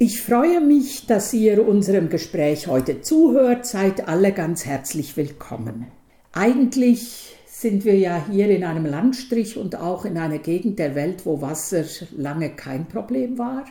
[0.00, 3.66] Ich freue mich, dass ihr unserem Gespräch heute zuhört.
[3.66, 5.88] Seid alle ganz herzlich willkommen.
[6.30, 11.26] Eigentlich sind wir ja hier in einem Landstrich und auch in einer Gegend der Welt,
[11.26, 11.82] wo Wasser
[12.16, 13.64] lange kein Problem war.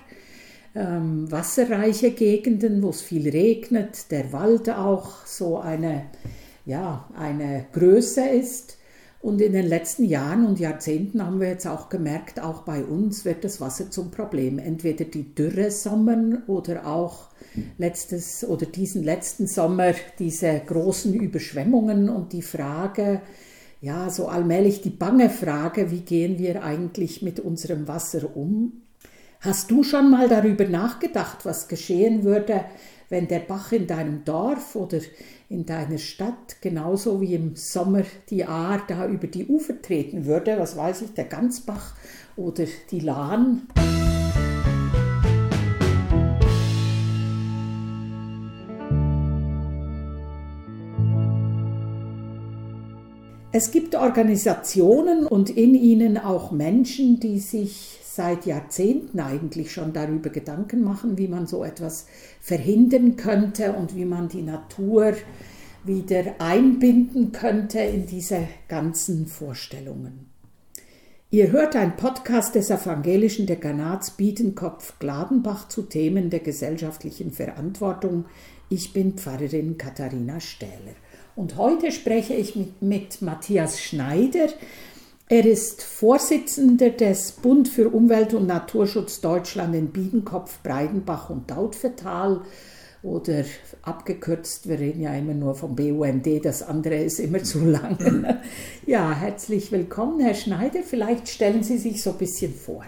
[0.75, 6.07] Ähm, wasserreiche Gegenden, wo es viel regnet, der Wald auch so eine,
[6.65, 8.77] ja, eine Größe ist.
[9.19, 13.25] Und in den letzten Jahren und Jahrzehnten haben wir jetzt auch gemerkt, auch bei uns
[13.25, 14.59] wird das Wasser zum Problem.
[14.59, 17.29] Entweder die Dürresommern oder auch
[17.77, 23.21] letztes oder diesen letzten Sommer diese großen Überschwemmungen und die Frage,
[23.81, 28.81] ja, so allmählich die bange Frage, wie gehen wir eigentlich mit unserem Wasser um?
[29.39, 32.65] Hast du schon mal darüber nachgedacht, was geschehen würde,
[33.09, 34.99] wenn der Bach in deinem Dorf oder
[35.49, 40.57] in deiner Stadt genauso wie im Sommer die Aar da über die Ufer treten würde,
[40.59, 41.95] was weiß ich, der Gansbach
[42.35, 43.67] oder die Lahn.
[53.53, 60.31] Es gibt Organisationen und in ihnen auch Menschen, die sich seit Jahrzehnten eigentlich schon darüber
[60.31, 62.07] Gedanken machen, wie man so etwas
[62.41, 65.13] verhindern könnte und wie man die Natur
[65.83, 70.31] wieder einbinden könnte in diese ganzen Vorstellungen.
[71.29, 78.25] Ihr hört ein Podcast des evangelischen Dekanats Biedenkopf-Gladenbach zu Themen der gesellschaftlichen Verantwortung.
[78.67, 80.95] Ich bin Pfarrerin Katharina Stähler.
[81.35, 84.47] Und heute spreche ich mit, mit Matthias Schneider,
[85.29, 92.41] er ist Vorsitzender des Bund für Umwelt und Naturschutz Deutschland in Biedenkopf, Breidenbach und Dautphetal
[93.03, 93.43] oder
[93.81, 98.39] abgekürzt, wir reden ja immer nur vom BUND, das andere ist immer zu lang.
[98.85, 100.79] Ja, herzlich willkommen, Herr Schneider.
[100.81, 102.85] Vielleicht stellen Sie sich so ein bisschen vor.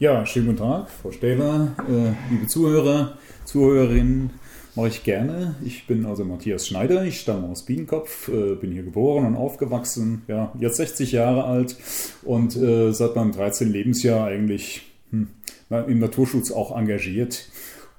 [0.00, 4.30] Ja, schönen guten Tag, Frau Stähler, äh, liebe Zuhörer, Zuhörerinnen.
[4.76, 5.54] Mache ich gerne.
[5.64, 10.22] Ich bin also Matthias Schneider, ich stamme aus Biedenkopf, äh, bin hier geboren und aufgewachsen,
[10.28, 11.76] ja, jetzt 60 Jahre alt
[12.24, 13.72] und äh, seit meinem 13.
[13.72, 15.28] Lebensjahr eigentlich hm,
[15.70, 17.48] im Naturschutz auch engagiert.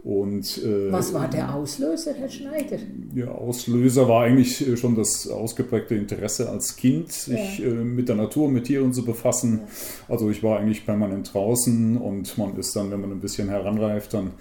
[0.04, 2.78] Und, äh, Was war der Auslöser, Herr Schneider?
[3.16, 7.68] Ja, Auslöser war eigentlich äh, schon das ausgeprägte Interesse als Kind, sich ja.
[7.68, 9.62] äh, mit der Natur, mit Tieren zu befassen.
[9.64, 10.14] Ja.
[10.14, 14.14] Also ich war eigentlich permanent draußen und man ist dann, wenn man ein bisschen heranreift,
[14.14, 14.32] dann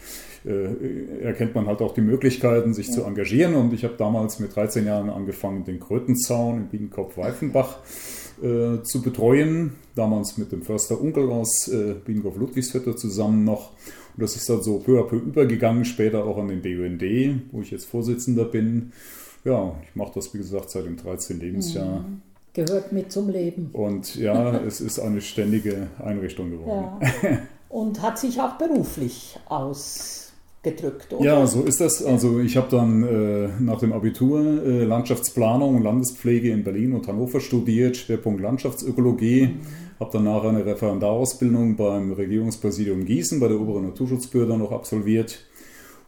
[0.44, 2.92] äh, erkennt man halt auch die Möglichkeiten, sich ja.
[2.92, 3.54] zu engagieren.
[3.54, 7.78] Und ich habe damals mit 13 Jahren angefangen, den Krötenzaun in Biedenkopf-Weifenbach
[8.42, 9.72] äh, zu betreuen.
[9.94, 13.70] Damals mit dem Förster Unkel aus äh, Biedenkopf-Ludwigsviertel zusammen noch.
[14.16, 17.60] Und das ist dann so peu à peu übergegangen, später auch an den BUND, wo
[17.60, 18.92] ich jetzt Vorsitzender bin.
[19.44, 21.38] Ja, ich mache das, wie gesagt, seit dem 13.
[21.38, 22.00] Lebensjahr.
[22.00, 22.22] Mhm.
[22.52, 23.70] Gehört mit zum Leben.
[23.72, 27.06] Und ja, es ist eine ständige Einrichtung geworden.
[27.22, 27.38] Ja.
[27.68, 29.38] Und hat sich auch beruflich
[30.66, 31.24] ausgedrückt, oder?
[31.24, 32.04] Ja, so ist das.
[32.04, 37.06] Also ich habe dann äh, nach dem Abitur äh, Landschaftsplanung und Landespflege in Berlin und
[37.08, 39.46] Hannover studiert, Schwerpunkt Landschaftsökologie.
[39.46, 45.46] Mhm habe danach eine Referendarausbildung beim Regierungspräsidium Gießen bei der oberen Naturschutzbehörde noch absolviert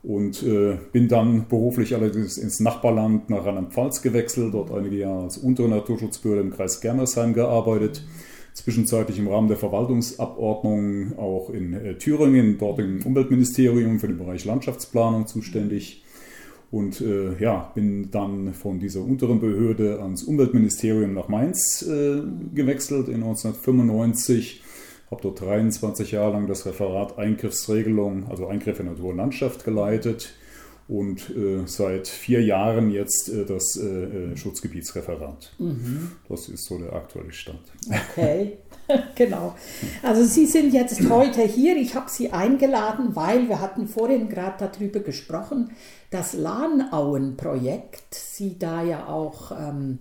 [0.03, 5.39] und äh, bin dann beruflich allerdings ins Nachbarland nach Rheinland-Pfalz gewechselt, dort einige Jahre als
[5.39, 8.05] untere Naturschutzbehörde im Kreis Germersheim gearbeitet,
[8.59, 14.45] zwischenzeitlich im Rahmen der Verwaltungsabordnung auch in äh, Thüringen, dort im Umweltministerium für den Bereich
[14.45, 16.05] Landschaftsplanung zuständig
[16.71, 22.21] und äh, ja, bin dann von dieser unteren Behörde ans Umweltministerium nach Mainz äh,
[22.55, 24.63] gewechselt in 1995.
[25.11, 30.35] Habe dort 23 Jahre lang das Referat Eingriffsregelung, also Eingriffe in Natur und Landschaft geleitet
[30.89, 35.53] und äh, seit vier Jahren jetzt äh, das äh, äh, Schutzgebietsreferat.
[35.59, 36.13] Mhm.
[36.29, 37.61] Das ist so der aktuelle Stand.
[37.89, 38.59] Okay.
[39.15, 39.55] genau.
[40.03, 41.77] Also Sie sind jetzt heute hier.
[41.77, 45.73] Ich habe Sie eingeladen, weil wir hatten vorhin gerade darüber gesprochen,
[46.11, 49.99] das Lahnauen-Projekt, Sie da ja auch ähm,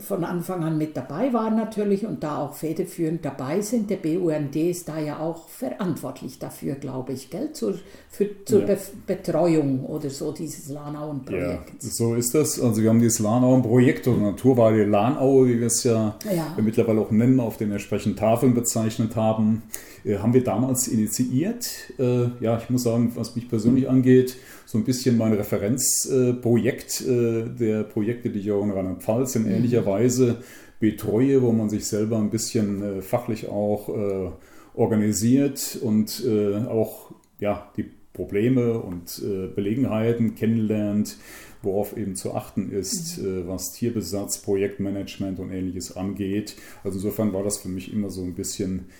[0.00, 3.88] von Anfang an mit dabei waren natürlich und da auch federführend dabei sind.
[3.88, 7.52] Der BUND ist da ja auch verantwortlich dafür, glaube ich, gell?
[7.52, 7.74] Zur,
[8.08, 8.66] für, zur ja.
[8.66, 11.84] Be Betreuung oder so dieses Lahnauen-Projekts.
[11.84, 12.60] Ja, so ist das.
[12.60, 16.56] Also wir haben dieses Lahnauen-Projekt oder Naturweide Lahnaue, wie wir es ja, ja.
[16.60, 19.62] mittlerweile auch nennen, auf den entsprechenden Tafeln bezeichnet haben,
[20.04, 21.68] äh, haben wir damals initiiert.
[21.98, 24.36] Äh, ja, ich muss sagen, was mich persönlich angeht,
[24.66, 29.52] so ein bisschen mein Referenzprojekt äh, der Projekte, die ich auch in Rheinland-Pfalz in mhm.
[29.52, 30.38] ähnlicher Weise
[30.80, 34.30] betreue, wo man sich selber ein bisschen äh, fachlich auch äh,
[34.74, 36.22] organisiert und
[36.68, 39.22] auch ja, die Probleme und
[39.54, 41.16] Belegenheiten kennenlernt,
[41.62, 43.48] worauf eben zu achten ist, mhm.
[43.48, 46.56] was Tierbesatz, Projektmanagement und ähnliches angeht.
[46.84, 48.90] Also insofern war das für mich immer so ein bisschen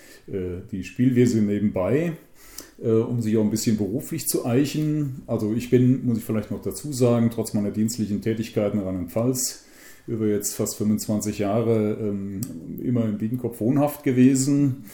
[0.72, 2.14] die Spielwiese nebenbei.
[2.82, 5.22] Äh, um sich auch ein bisschen beruflich zu eichen.
[5.26, 9.64] Also ich bin, muss ich vielleicht noch dazu sagen, trotz meiner dienstlichen Tätigkeiten in Rheinland-Pfalz
[10.06, 12.40] über jetzt fast 25 Jahre ähm,
[12.82, 14.84] immer in Biedenkopf wohnhaft gewesen.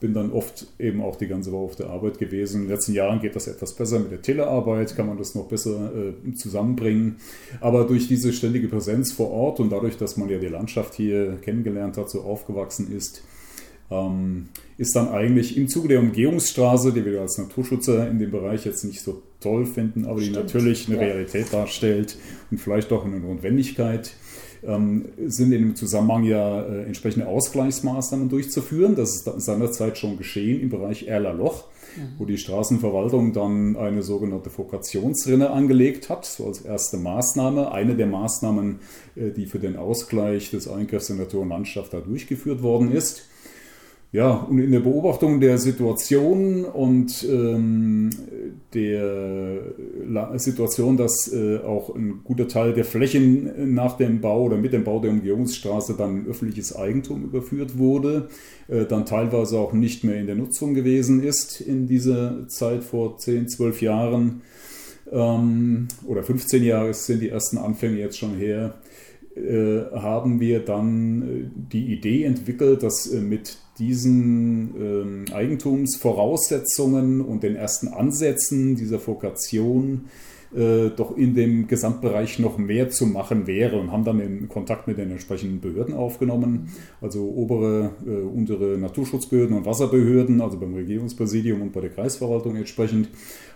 [0.00, 2.62] Bin dann oft eben auch die ganze Woche auf der Arbeit gewesen.
[2.62, 5.48] In den letzten Jahren geht das etwas besser mit der Telearbeit, kann man das noch
[5.48, 7.16] besser äh, zusammenbringen.
[7.60, 11.38] Aber durch diese ständige Präsenz vor Ort und dadurch, dass man ja die Landschaft hier
[11.42, 13.22] kennengelernt hat, so aufgewachsen ist,
[14.78, 18.84] ist dann eigentlich im Zuge der Umgehungsstraße, die wir als Naturschützer in dem Bereich jetzt
[18.84, 20.36] nicht so toll finden, aber Stimmt.
[20.36, 21.02] die natürlich eine ja.
[21.02, 22.16] Realität darstellt
[22.50, 24.12] und vielleicht auch eine Notwendigkeit,
[24.64, 28.94] ähm, sind in dem Zusammenhang ja äh, entsprechende Ausgleichsmaßnahmen durchzuführen.
[28.94, 31.64] Das ist seinerzeit schon geschehen im Bereich Erlerloch,
[31.96, 32.00] mhm.
[32.18, 37.72] wo die Straßenverwaltung dann eine sogenannte Fokationsrinne angelegt hat, so als erste Maßnahme.
[37.72, 38.78] Eine der Maßnahmen,
[39.16, 43.24] äh, die für den Ausgleich des Eingriffs in Natur und Landschaft da durchgeführt worden ist.
[44.12, 48.10] Ja, und in der Beobachtung der Situation und ähm,
[48.74, 54.74] der Situation, dass äh, auch ein guter Teil der Flächen nach dem Bau oder mit
[54.74, 58.28] dem Bau der Umgehungsstraße dann in öffentliches Eigentum überführt wurde,
[58.68, 63.16] äh, dann teilweise auch nicht mehr in der Nutzung gewesen ist in dieser Zeit vor
[63.16, 64.42] 10, 12 Jahren
[65.10, 68.74] ähm, oder 15 Jahre sind die ersten Anfänge jetzt schon her,
[69.36, 77.42] äh, haben wir dann äh, die Idee entwickelt, dass äh, mit diesen ähm, Eigentumsvoraussetzungen und
[77.42, 80.06] den ersten Ansätzen dieser Vokation
[80.54, 84.86] äh, doch in dem Gesamtbereich noch mehr zu machen wäre und haben dann in Kontakt
[84.86, 86.68] mit den entsprechenden Behörden aufgenommen,
[87.00, 93.08] also obere, äh, untere Naturschutzbehörden und Wasserbehörden, also beim Regierungspräsidium und bei der Kreisverwaltung entsprechend,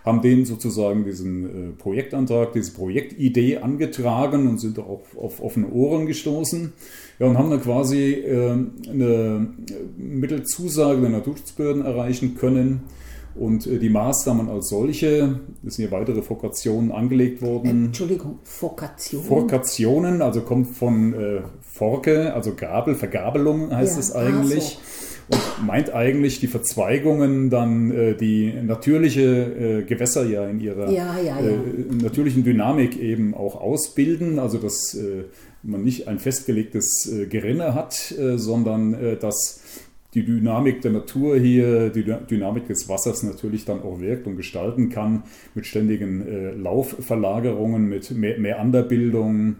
[0.03, 6.07] haben denen sozusagen diesen äh, Projektantrag, diese Projektidee angetragen und sind auch auf offene Ohren
[6.07, 6.73] gestoßen.
[7.19, 8.57] Ja, und haben dann quasi äh,
[8.89, 9.47] eine
[9.97, 12.81] Mittelzusage der Naturschutzbehörden erreichen können,
[13.39, 17.85] und äh, die Maßnahmen als solche, es sind hier weitere Fokationen angelegt worden.
[17.85, 19.27] Entschuldigung, Fokationen?
[19.27, 23.99] Fokationen, also kommt von äh, Forke, also Gabel, Vergabelung heißt ja.
[23.99, 24.77] es eigentlich.
[24.79, 25.07] Ah, so.
[25.29, 31.19] Und meint eigentlich die Verzweigungen dann äh, die natürliche äh, Gewässer ja in ihrer ja,
[31.19, 31.57] ja, äh,
[32.01, 34.39] natürlichen Dynamik eben auch ausbilden.
[34.39, 35.25] Also dass äh,
[35.63, 39.59] man nicht ein festgelegtes Gerinne hat, sondern dass
[40.13, 44.89] die Dynamik der Natur hier, die Dynamik des Wassers natürlich dann auch wirkt und gestalten
[44.89, 45.23] kann
[45.53, 49.57] mit ständigen äh, Laufverlagerungen, mit mehr, mehr Anderbildung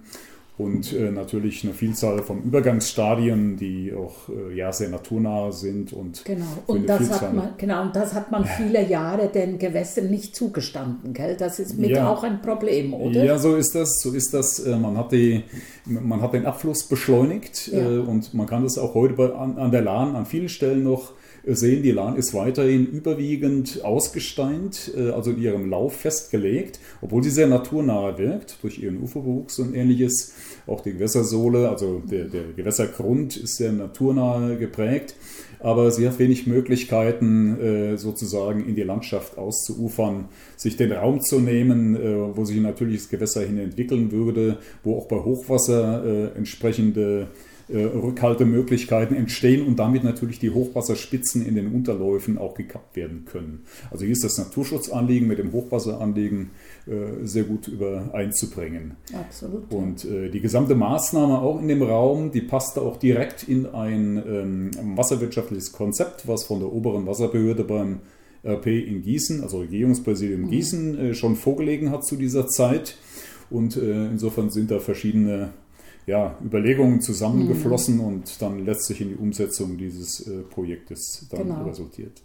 [0.57, 5.93] und äh, natürlich eine Vielzahl von Übergangsstadien, die auch äh, ja, sehr naturnah sind.
[5.93, 6.45] Und genau.
[6.65, 11.13] Und das, hat man, genau, und das hat man viele Jahre den Gewässern nicht zugestanden.
[11.13, 11.35] Gell?
[11.37, 12.09] Das ist mit ja.
[12.09, 13.23] auch ein Problem, oder?
[13.23, 13.99] Ja, so ist das.
[14.01, 14.57] So ist das.
[14.57, 15.43] Äh, man, hat die,
[15.85, 17.79] man hat den Abfluss beschleunigt ja.
[17.79, 20.83] Äh, und man kann das auch heute bei, an, an der Lahn an vielen Stellen
[20.83, 21.13] noch
[21.55, 27.29] sehen, die Lahn ist weiterhin überwiegend ausgesteint, äh, also in ihrem Lauf festgelegt, obwohl sie
[27.29, 30.33] sehr naturnah wirkt, durch ihren Uferbewuchs und ähnliches.
[30.65, 35.15] Auch die Gewässersohle, also der, der Gewässergrund ist sehr naturnah geprägt,
[35.59, 41.39] aber sie hat wenig Möglichkeiten, äh, sozusagen in die Landschaft auszuufern, sich den Raum zu
[41.39, 47.27] nehmen, äh, wo sich ein natürliches Gewässer hin entwickeln würde, wo auch bei Hochwasser entsprechende
[47.69, 53.65] Rückhaltemöglichkeiten entstehen und damit natürlich die Hochwasserspitzen in den Unterläufen auch gekappt werden können.
[53.91, 56.51] Also hier ist das Naturschutzanliegen mit dem Hochwasseranliegen
[56.85, 58.95] äh, sehr gut übereinzubringen.
[59.13, 59.71] Absolut.
[59.71, 64.23] Und äh, die gesamte Maßnahme auch in dem Raum, die passte auch direkt in ein
[64.25, 67.99] ähm, wasserwirtschaftliches Konzept, was von der oberen Wasserbehörde beim
[68.45, 70.49] RP in Gießen, also Regierungspräsidium mhm.
[70.49, 72.97] Gießen, äh, schon vorgelegen hat zu dieser Zeit.
[73.49, 75.49] Und äh, insofern sind da verschiedene
[76.07, 78.05] ja, Überlegungen zusammengeflossen mhm.
[78.05, 81.63] und dann letztlich in die Umsetzung dieses äh, Projektes dann genau.
[81.65, 82.21] resultiert.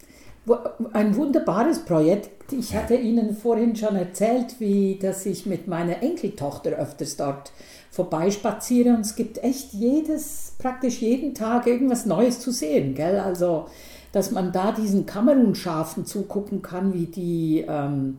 [0.93, 2.53] Ein wunderbares Projekt.
[2.53, 7.53] Ich hatte Ihnen vorhin schon erzählt, wie dass ich mit meiner Enkeltochter öfters dort
[7.91, 12.95] vorbeispaziere und es gibt echt jedes, praktisch jeden Tag irgendwas Neues zu sehen.
[12.95, 13.19] Gell?
[13.19, 13.67] Also,
[14.12, 18.19] dass man da diesen Kamerunschafen zugucken kann, wie die ähm,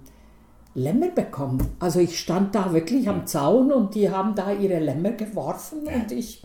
[0.75, 1.67] Lämmer bekommen.
[1.79, 6.11] Also ich stand da wirklich am Zaun und die haben da ihre Lämmer geworfen und
[6.11, 6.41] ich,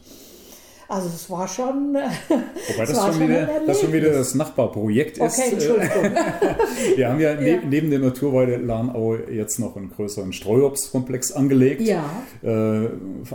[0.86, 1.94] also es war schon.
[2.28, 5.38] Wobei das, schon, schon wieder, das schon wieder das Nachbarprojekt ist.
[5.38, 6.02] Okay, Entschuldigung.
[6.96, 7.40] Wir haben ja, ja.
[7.40, 11.80] Ne, neben der Naturweide Lahnau jetzt noch einen größeren Streuobstkomplex angelegt.
[11.80, 12.04] Ja.
[12.42, 12.88] Äh,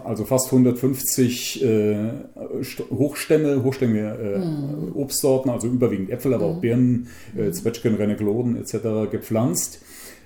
[0.04, 1.96] also fast 150 äh,
[2.92, 4.92] Hochstämme, Hochstämme äh, mm.
[4.96, 6.52] Obstsorten, also überwiegend Äpfel, aber mm.
[6.52, 7.54] auch Birnen, äh, mhm.
[7.54, 9.10] Zwetschgen, Renegloden etc.
[9.10, 9.80] gepflanzt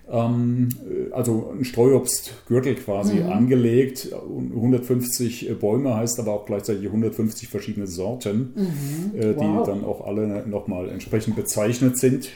[0.10, 0.70] ähm,
[1.12, 3.32] also ein Streuobstgürtel quasi mhm.
[3.32, 4.10] angelegt.
[4.14, 9.20] 150 äh, Bäume heißt aber auch gleichzeitig 150 verschiedene Sorten, mhm.
[9.20, 9.66] äh, die wow.
[9.66, 12.30] dann auch alle nochmal entsprechend bezeichnet sind.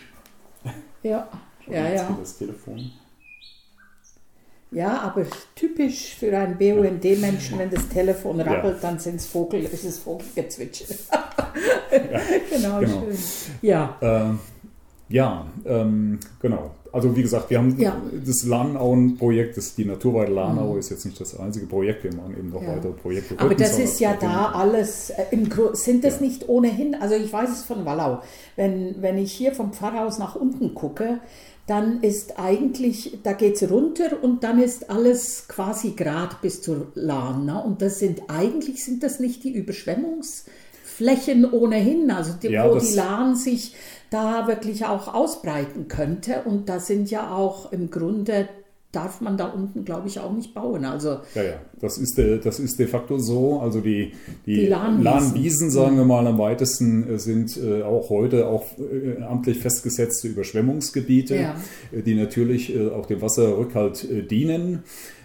[1.04, 1.28] Ja,
[1.68, 2.18] ja, ja.
[2.20, 2.92] Das Telefon.
[4.74, 8.90] Ja, aber typisch für einen BUND-Menschen, wenn das Telefon rappelt, ja.
[8.90, 10.96] dann sind's Vogel, ist es Vogelgezwitscher.
[11.92, 13.18] ja, genau, genau, schön.
[13.62, 13.98] Ja.
[14.02, 14.40] Ähm,
[15.12, 16.72] ja, ähm, genau.
[16.94, 17.96] Also wie gesagt, wir haben ja.
[18.26, 20.80] das Lahnauen-Projekt, die Naturweide Lahnau mhm.
[20.80, 22.76] ist jetzt nicht das einzige Projekt, wir machen eben noch ja.
[22.76, 23.40] weitere Projekte.
[23.40, 25.26] Aber das ist ja da alles, äh,
[25.74, 26.26] sind das ja.
[26.26, 28.22] nicht ohnehin, also ich weiß es von Wallau,
[28.58, 31.20] wenn, wenn ich hier vom Pfarrhaus nach unten gucke,
[31.68, 36.88] dann ist eigentlich, da geht es runter und dann ist alles quasi grad bis zur
[36.96, 37.46] Lahn.
[37.46, 37.64] Ne?
[37.64, 39.56] Und das sind eigentlich sind das nicht die
[41.02, 43.76] Überschwemmungsflächen ohnehin, also die, ja, wo die Lahn sich
[44.10, 46.44] da wirklich auch ausbreiten könnte.
[46.46, 48.50] Und da sind ja auch im Grunde
[48.92, 50.84] darf man da unten, glaube ich, auch nicht bauen.
[50.84, 53.62] Also ja, ja, das ist de, das ist de facto so.
[53.62, 54.12] Also die,
[54.46, 55.04] die, die Lahnwiesen.
[55.04, 60.28] Lahnwiesen, sagen wir mal, am weitesten äh, sind äh, auch heute auch äh, amtlich festgesetzte
[60.28, 61.56] Überschwemmungsgebiete, ja.
[61.94, 64.84] äh, die natürlich äh, auch dem Wasserrückhalt äh, dienen.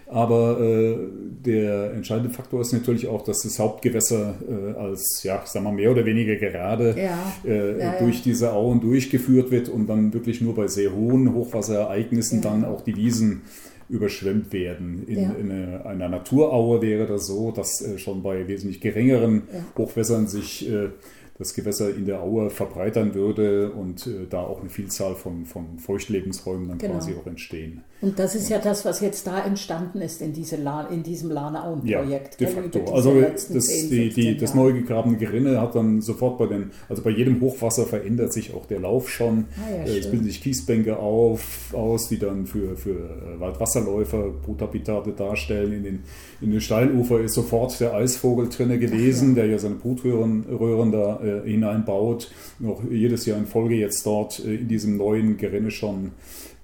[0.09, 0.97] Aber äh,
[1.45, 5.73] der entscheidende Faktor ist natürlich auch, dass das Hauptgewässer äh, als, ja, ich sag mal,
[5.73, 7.33] mehr oder weniger gerade ja.
[7.45, 12.41] Äh, ja, durch diese Auen durchgeführt wird und dann wirklich nur bei sehr hohen Hochwasserereignissen
[12.41, 13.41] dann auch die Wiesen
[13.89, 15.05] überschwemmt werden.
[15.07, 19.43] In, in eine, einer Naturaue wäre das so, dass äh, schon bei wesentlich geringeren
[19.77, 20.89] Hochwässern sich äh,
[21.39, 25.77] das Gewässer in der Aue verbreitern würde und äh, da auch eine Vielzahl von, von
[25.77, 26.95] Feuchtlebensräumen dann genau.
[26.95, 27.83] quasi auch entstehen.
[28.01, 31.03] Und das ist und, ja das, was jetzt da entstanden ist in, diese La in
[31.03, 32.41] diesem Lanauen-Projekt.
[32.41, 32.93] Ja, de facto.
[32.93, 37.03] Also das, 10, die, die, das neu gegrabene Gerinne hat dann sofort bei den, also
[37.03, 39.45] bei jedem Hochwasser verändert sich auch der Lauf schon.
[39.57, 44.29] Ah, ja, äh, es bilden sich Kiesbänke auf, aus, die dann für, für äh, Waldwasserläufer
[44.43, 45.73] Bruthabitate darstellen.
[45.73, 46.03] In den,
[46.41, 49.43] in den Steilufer ist sofort der Eisvogel drinne gewesen, ja.
[49.43, 52.31] der ja seine Brutröhren Röhren da äh, hineinbaut.
[52.59, 56.11] Noch jedes Jahr in Folge jetzt dort äh, in diesem neuen Gerinne schon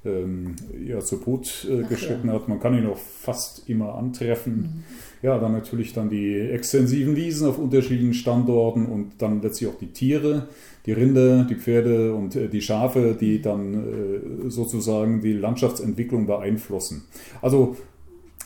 [0.05, 0.55] ähm,
[0.85, 2.33] ja, zu Brut äh, geschritten ja.
[2.33, 2.47] hat.
[2.47, 4.55] Man kann ihn auch fast immer antreffen.
[4.55, 4.83] Mhm.
[5.21, 9.87] Ja, dann natürlich dann die extensiven Wiesen auf unterschiedlichen Standorten und dann letztlich auch die
[9.87, 10.47] Tiere,
[10.85, 17.05] die Rinder, die Pferde und äh, die Schafe, die dann äh, sozusagen die Landschaftsentwicklung beeinflussen.
[17.41, 17.77] Also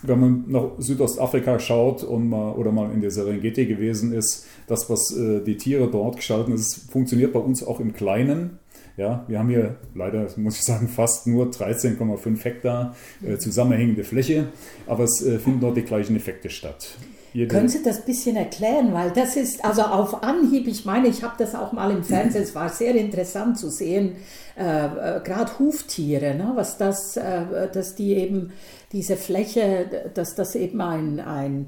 [0.04, 4.90] wenn man nach Südostafrika schaut und mal oder mal in der Serengeti gewesen ist, das,
[4.90, 8.60] was äh, die Tiere dort gestalten, ist, funktioniert bei uns auch im Kleinen.
[8.96, 14.48] Ja, wir haben hier leider, muss ich sagen, fast nur 13,5 Hektar äh, zusammenhängende Fläche,
[14.88, 16.98] aber es äh, finden dort die gleichen Effekte statt.
[17.34, 18.94] Jede Können Sie das ein bisschen erklären?
[18.94, 22.42] Weil das ist, also auf Anhieb, ich meine, ich habe das auch mal im Fernsehen,
[22.42, 24.16] es war sehr interessant zu sehen,
[24.58, 28.54] äh, äh gerade Huftiere, ne, was das, äh, dass die eben
[28.92, 31.68] diese Fläche, dass das eben ein, ein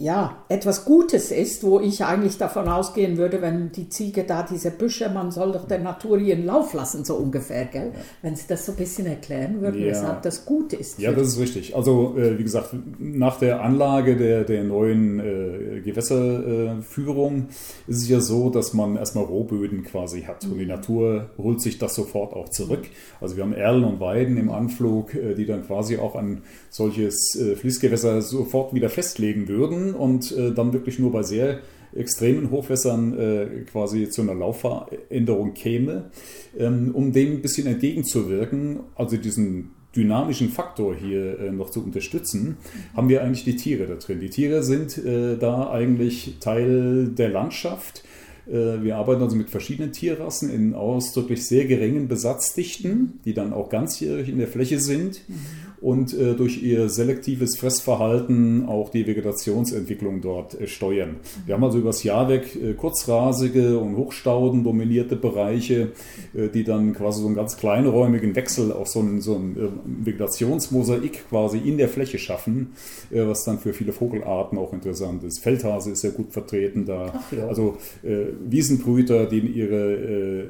[0.00, 4.70] ja, etwas Gutes ist, wo ich eigentlich davon ausgehen würde, wenn die Ziege da diese
[4.70, 7.90] Büsche, man soll doch der Natur ihren Lauf lassen, so ungefähr, gell?
[7.92, 8.00] Ja.
[8.22, 9.88] Wenn Sie das so ein bisschen erklären würden, ja.
[9.88, 11.00] weshalb das gut ist.
[11.00, 11.74] Ja, das ist richtig.
[11.74, 17.48] Also, äh, wie gesagt, nach der Anlage der, der neuen äh, Gewässerführung
[17.88, 20.52] ist es ja so, dass man erstmal Rohböden quasi hat mhm.
[20.52, 20.70] und die mhm.
[20.70, 22.86] Natur holt sich das sofort auch zurück.
[23.20, 27.34] Also wir haben Erlen und Weiden im Anflug, äh, die dann quasi auch ein solches
[27.34, 31.60] äh, Fließgewässer sofort wieder festlegen würden und äh, dann wirklich nur bei sehr
[31.94, 36.10] extremen Hochwässern äh, quasi zu einer Laufveränderung käme,
[36.58, 42.58] ähm, um dem ein bisschen entgegenzuwirken, also diesen dynamischen Faktor hier äh, noch zu unterstützen,
[42.94, 44.20] haben wir eigentlich die Tiere da drin.
[44.20, 48.04] Die Tiere sind äh, da eigentlich Teil der Landschaft.
[48.46, 53.70] Äh, wir arbeiten also mit verschiedenen Tierrassen in ausdrücklich sehr geringen Besatzdichten, die dann auch
[53.70, 55.22] ganzjährig in der Fläche sind.
[55.26, 61.16] Mhm und äh, durch ihr selektives Fressverhalten auch die Vegetationsentwicklung dort äh, steuern.
[61.46, 65.92] Wir haben also übers Jahr weg äh, kurzrasige und Hochstauden dominierte Bereiche,
[66.34, 70.06] äh, die dann quasi so einen ganz kleinräumigen Wechsel, auch so ein, so ein äh,
[70.06, 72.72] Vegetationsmosaik quasi in der Fläche schaffen,
[73.10, 75.40] äh, was dann für viele Vogelarten auch interessant ist.
[75.40, 77.22] Feldhase ist sehr gut vertreten da.
[77.36, 77.46] Ja.
[77.46, 80.48] Also Wiesenbrüter, die ihre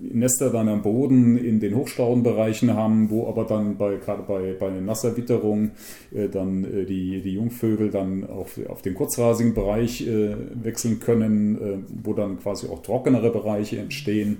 [0.00, 4.63] Nester dann am Boden in den Hochstaudenbereichen haben, wo aber dann bei, gerade bei, bei
[4.64, 5.72] bei nasser Witterung
[6.14, 11.84] äh, dann äh, die, die Jungvögel dann auf, auf den kurzrasigen Bereich äh, wechseln können,
[12.02, 14.38] wo dann quasi auch trockenere Bereiche entstehen.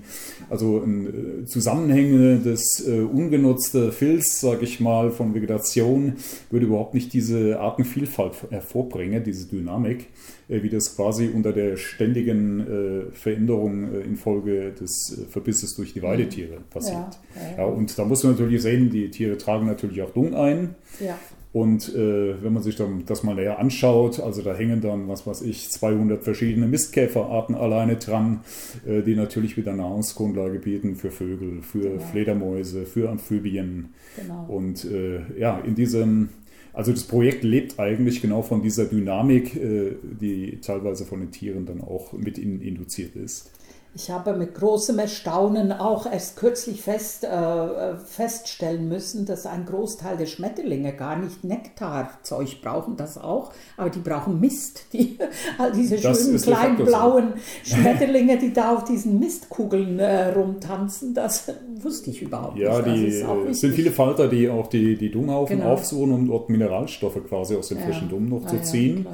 [0.49, 6.13] Also ein äh, zusammenhängendes, äh, ungenutzte Filz, sage ich mal, von Vegetation
[6.49, 10.07] würde überhaupt nicht diese Artenvielfalt hervorbringen, diese Dynamik.
[10.47, 16.01] Äh, wie das quasi unter der ständigen äh, Veränderung äh, infolge des Verbisses durch die
[16.01, 16.95] Weidetiere passiert.
[17.35, 17.57] Ja, ja, ja.
[17.57, 20.75] ja, und da muss man natürlich sehen, die Tiere tragen natürlich auch Dung ein.
[20.99, 21.17] Ja.
[21.51, 25.25] Und äh, wenn man sich dann das mal näher anschaut, also da hängen dann, was
[25.25, 28.41] weiß ich, 200 verschiedene Mistkäferarten alleine dran,
[28.85, 32.01] äh, die natürlich wieder Nahrungsgrundlage bieten für Vögel, für genau.
[32.01, 33.93] Fledermäuse, für Amphibien.
[34.17, 34.45] Genau.
[34.49, 36.27] Und äh, ja, in diesem,
[36.75, 41.65] also das Projekt lebt eigentlich genau von dieser Dynamik, äh, die teilweise von den Tieren
[41.65, 43.49] dann auch mit induziert ist.
[43.97, 50.17] Ich habe mit großem Erstaunen auch erst kürzlich fest, äh, feststellen müssen, dass ein Großteil
[50.17, 54.87] der Schmetterlinge gar nicht Nektarzeug brauchen, das auch, aber die brauchen Mist.
[54.91, 55.17] Die,
[55.57, 57.33] all diese das schönen kleinen blauen
[57.63, 63.21] Schmetterlinge, die da auf diesen Mistkugeln äh, rumtanzen, das wusste ich überhaupt ja, nicht.
[63.21, 65.71] Ja, die sind viele Falter, die auch die, die Dunghaufen genau.
[65.71, 67.85] aufsuchen, um dort Mineralstoffe quasi aus dem ja.
[67.85, 69.05] frischen Dung noch ah, zu ziehen.
[69.05, 69.11] Ja,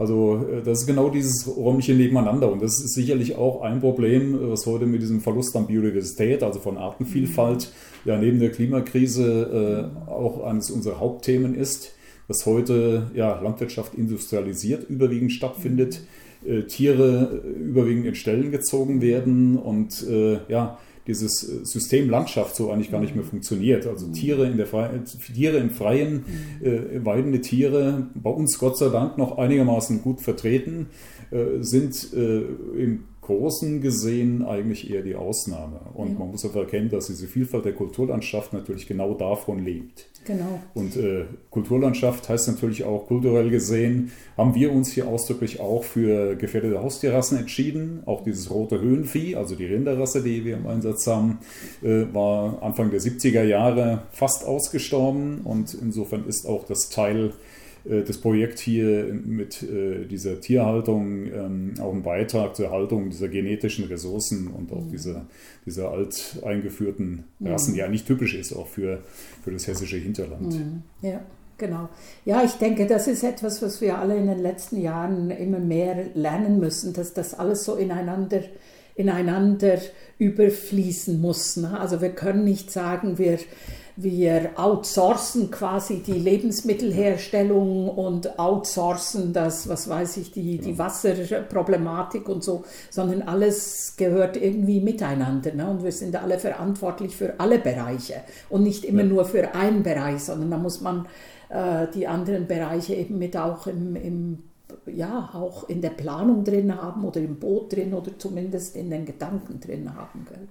[0.00, 4.34] also äh, das ist genau dieses räumliche Nebeneinander und das ist sicherlich auch ein Problem,
[4.50, 7.70] was heute mit diesem Verlust an Biodiversität, also von Artenvielfalt,
[8.04, 8.10] mhm.
[8.10, 11.92] ja neben der Klimakrise äh, auch eines unserer Hauptthemen ist,
[12.28, 16.00] dass heute ja, Landwirtschaft industrialisiert überwiegend stattfindet,
[16.42, 16.50] mhm.
[16.50, 22.70] äh, Tiere überwiegend in Stellen gezogen werden und äh, ja, dieses äh, System Landschaft so
[22.70, 23.86] eigentlich gar nicht mehr funktioniert.
[23.86, 24.12] Also mhm.
[24.12, 25.02] Tiere, in der Fre
[25.34, 26.24] Tiere im Freien,
[26.60, 26.66] mhm.
[26.66, 30.88] äh, weidende Tiere, bei uns Gott sei Dank noch einigermaßen gut vertreten,
[31.30, 32.40] äh, sind äh,
[32.76, 35.80] im Großen gesehen eigentlich eher die Ausnahme.
[35.94, 36.18] Und ja.
[36.18, 40.06] man muss auch erkennen, dass diese Vielfalt der Kulturlandschaft natürlich genau davon lebt.
[40.24, 40.60] Genau.
[40.74, 46.34] Und äh, Kulturlandschaft heißt natürlich auch kulturell gesehen, haben wir uns hier ausdrücklich auch für
[46.34, 48.02] gefährdete Haustierrassen entschieden.
[48.04, 51.38] Auch dieses rote Höhenvieh, also die Rinderrasse, die wir im Einsatz haben,
[51.82, 55.42] äh, war Anfang der 70er Jahre fast ausgestorben.
[55.44, 57.32] Und insofern ist auch das Teil
[57.84, 63.86] das Projekt hier mit äh, dieser Tierhaltung ähm, auch ein Beitrag zur Erhaltung dieser genetischen
[63.86, 64.90] Ressourcen und auch mhm.
[64.90, 65.26] dieser,
[65.64, 67.74] dieser alt eingeführten Rassen, mhm.
[67.76, 69.02] die eigentlich typisch ist auch für,
[69.42, 70.52] für das hessische Hinterland.
[70.52, 70.82] Mhm.
[71.02, 71.20] Ja.
[71.60, 71.90] Genau.
[72.24, 76.06] Ja, ich denke, das ist etwas, was wir alle in den letzten Jahren immer mehr
[76.14, 78.40] lernen müssen, dass das alles so ineinander,
[78.94, 79.78] ineinander
[80.18, 81.58] überfließen muss.
[81.58, 81.78] Ne?
[81.78, 83.38] Also wir können nicht sagen, wir,
[84.02, 92.44] wir outsourcen quasi die Lebensmittelherstellung und outsourcen das, was weiß ich, die, die Wasserproblematik und
[92.44, 95.52] so, sondern alles gehört irgendwie miteinander.
[95.54, 95.68] Ne?
[95.68, 99.08] Und wir sind alle verantwortlich für alle Bereiche und nicht immer ja.
[99.08, 101.06] nur für einen Bereich, sondern da muss man
[101.48, 104.42] äh, die anderen Bereiche eben mit auch im, im
[104.86, 109.04] ja, auch in der Planung drin haben oder im Boot drin oder zumindest in den
[109.04, 110.26] Gedanken drin haben.
[110.28, 110.48] Gell?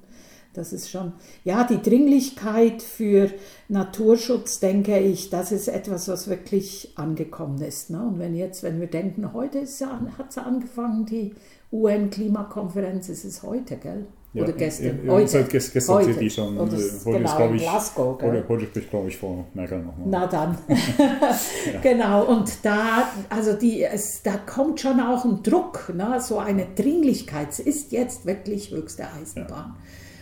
[0.54, 3.30] Das ist schon, ja, die Dringlichkeit für
[3.68, 7.92] Naturschutz, denke ich, das ist etwas, was wirklich angekommen ist.
[7.92, 8.02] Ne?
[8.02, 11.36] Und wenn jetzt, wenn wir denken, heute ja, hat es angefangen, die
[11.72, 14.08] UN-Klimakonferenz, es ist heute, gell?
[14.34, 15.06] Ja, Oder gestern?
[15.06, 15.28] Ja, heute.
[15.28, 16.14] Seit gestern heute.
[16.14, 16.58] die schon.
[16.60, 18.30] Oder äh, heute genau, ist, glaube ich, Glasgow, gell?
[18.30, 20.08] Oder heute spricht, glaube ich, Frau Merkel nochmal.
[20.08, 20.58] Na dann.
[20.68, 21.80] ja.
[21.82, 26.22] Genau, und da, also die, es, da kommt schon auch ein Druck, ne?
[26.22, 27.50] so eine Dringlichkeit.
[27.50, 29.76] Es ist jetzt wirklich höchste Eisenbahn.
[29.76, 29.78] Ja.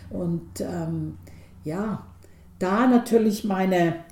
[0.10, 1.18] Und ähm,
[1.64, 2.06] ja,
[2.60, 4.06] da natürlich meine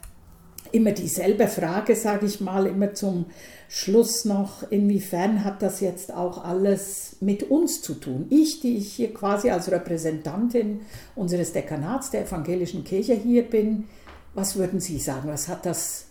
[0.72, 3.26] immer dieselbe Frage, sage ich mal, immer zum
[3.68, 8.28] Schluss noch, inwiefern hat das jetzt auch alles mit uns zu tun?
[8.30, 10.82] Ich, die ich hier quasi als Repräsentantin
[11.16, 13.86] unseres Dekanats der evangelischen Kirche hier bin,
[14.34, 15.30] was würden Sie sagen?
[15.30, 16.08] Was hat das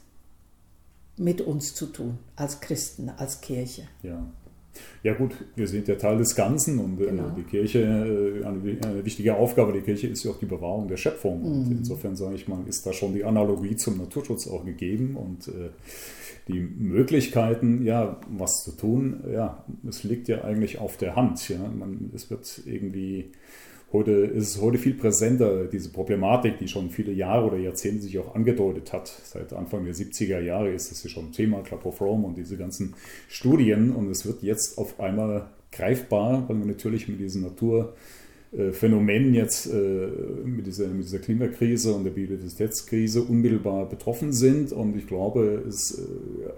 [1.16, 3.83] mit uns zu tun als Christen, als Kirche?
[4.03, 4.27] Ja,
[5.03, 7.31] ja gut, wir sind ja Teil des Ganzen und äh, genau.
[7.37, 11.41] die Kirche, äh, eine, wichtige Aufgabe der Kirche ist ja auch die Bewahrung der Schöpfung.
[11.41, 11.47] Mhm.
[11.47, 15.49] Und insofern sage ich mal, ist da schon die Analogie zum Naturschutz auch gegeben und
[15.49, 15.71] äh,
[16.49, 21.49] die Möglichkeiten, ja, was zu tun, ja, es liegt ja eigentlich auf der Hand.
[21.49, 21.59] Ja.
[21.59, 23.31] Man, es wird irgendwie
[23.94, 28.18] Heute ist es heute viel präsenter, diese Problematik, die schon viele Jahre oder Jahrzehnte sich
[28.18, 29.07] auch angedeutet hat.
[29.07, 32.57] Seit Anfang der 70er Jahre ist das ja schon Thema, Club of Rome und diese
[32.57, 32.94] ganzen
[33.28, 33.92] Studien.
[33.92, 40.09] Und es wird jetzt auf einmal greifbar, weil wir natürlich mit diesen Naturphänomenen jetzt äh,
[40.44, 44.72] mit dieser, mit dieser Klimakrise und der Biodiversitätskrise unmittelbar betroffen sind.
[44.72, 46.02] Und ich glaube, es äh,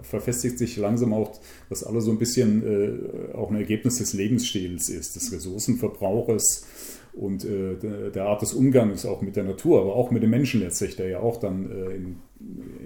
[0.01, 4.89] verfestigt sich langsam auch, dass alles so ein bisschen äh, auch ein Ergebnis des Lebensstils
[4.89, 10.11] ist, des Ressourcenverbrauches und äh, der Art des Umgangs auch mit der Natur, aber auch
[10.11, 12.15] mit dem Menschen letztlich, der ja auch dann äh, in,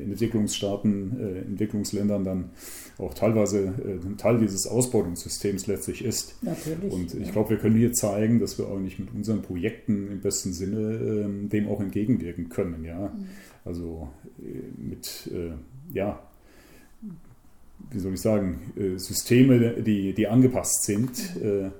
[0.02, 2.50] in, Entwicklungsstaaten, äh, Entwicklungsländern dann
[2.98, 6.41] auch teilweise äh, ein Teil dieses Ausbeutungssystems letztlich ist.
[6.44, 6.94] Natürlich.
[6.94, 10.54] Und ich glaube, wir können hier zeigen, dass wir eigentlich mit unseren Projekten im besten
[10.54, 12.86] Sinne ähm, dem auch entgegenwirken können.
[12.86, 13.10] Ja?
[13.10, 13.26] Mhm.
[13.65, 14.08] Also
[14.39, 15.52] äh, mit, äh,
[15.94, 16.22] ja,
[17.89, 18.60] wie soll ich sagen,
[18.98, 21.36] Systeme, die, die angepasst sind.
[21.36, 21.72] Mhm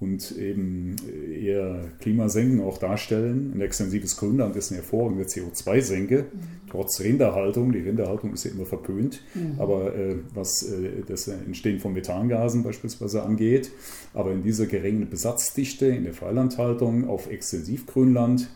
[0.00, 0.94] und eben
[1.34, 3.52] eher Klimasenken auch darstellen.
[3.54, 6.40] Ein extensives Grünland ist eine hervorragende CO2-Senke, mhm.
[6.70, 7.72] trotz Rinderhaltung.
[7.72, 9.54] Die Rinderhaltung ist ja immer verpönt, mhm.
[9.58, 13.72] aber äh, was äh, das Entstehen von Methangasen beispielsweise angeht.
[14.14, 18.48] Aber in dieser geringen Besatzdichte, in der Freilandhaltung auf Extensivgrünland,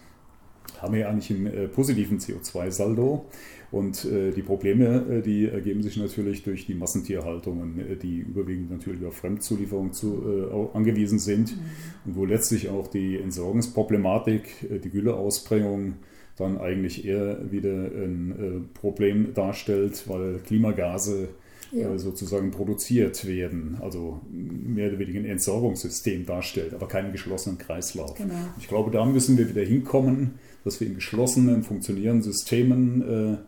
[0.81, 3.27] haben wir eigentlich einen äh, positiven CO2-Saldo.
[3.73, 8.71] Und äh, die Probleme, äh, die ergeben sich natürlich durch die Massentierhaltungen, äh, die überwiegend
[8.71, 11.63] natürlich auf Fremdzulieferung zu, angewiesen sind mhm.
[12.05, 15.95] und wo letztlich auch die Entsorgungsproblematik, die Gülleausprägung
[16.37, 21.29] dann eigentlich eher wieder ein Problem darstellt, weil Klimagase
[21.73, 21.97] ja.
[21.99, 28.15] sozusagen produziert werden, also mehr oder weniger ein Entsorgungssystem darstellt, aber keinen geschlossenen Kreislauf.
[28.15, 28.35] Genau.
[28.59, 33.39] Ich glaube, da müssen wir wieder hinkommen, dass wir in geschlossenen, funktionierenden Systemen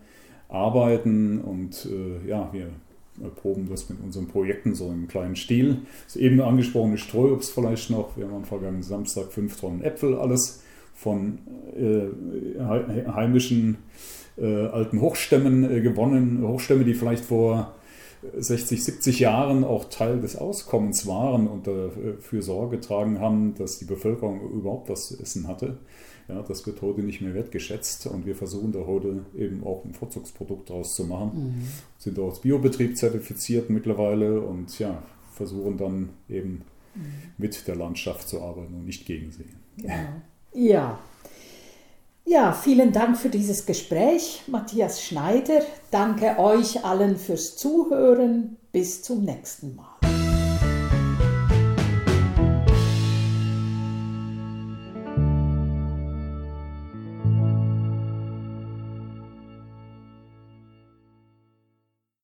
[0.54, 2.68] arbeiten und äh, ja, wir
[3.22, 5.78] erproben das mit unseren Projekten so im kleinen Stil.
[6.06, 8.16] Das eben angesprochene Streuobst vielleicht noch.
[8.16, 10.62] Wir haben am vergangenen Samstag fünf Tonnen Äpfel, alles
[10.94, 11.38] von
[11.76, 12.60] äh,
[13.12, 13.78] heimischen
[14.36, 16.42] äh, alten Hochstämmen äh, gewonnen.
[16.42, 17.74] Hochstämme, die vielleicht vor
[18.36, 23.84] 60, 70 Jahren auch Teil des Auskommens waren und dafür Sorge getragen haben, dass die
[23.84, 25.78] Bevölkerung überhaupt was zu essen hatte.
[26.28, 29.92] Ja, das wird heute nicht mehr wertgeschätzt und wir versuchen da heute eben auch ein
[29.92, 31.32] Vorzugsprodukt daraus zu machen.
[31.34, 31.68] Mhm.
[31.98, 36.62] Sind auch als Biobetrieb zertifiziert mittlerweile und ja, versuchen dann eben
[36.94, 37.04] mhm.
[37.36, 39.44] mit der Landschaft zu arbeiten und nicht gegen sie.
[39.76, 39.94] Genau.
[40.54, 40.98] Ja.
[42.26, 45.60] Ja, vielen Dank für dieses Gespräch, Matthias Schneider.
[45.90, 48.56] Danke euch allen fürs Zuhören.
[48.72, 49.93] Bis zum nächsten Mal.